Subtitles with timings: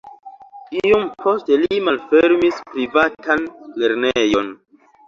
[0.79, 3.49] Iom poste li malfermis privatan
[3.85, 4.55] lernejon.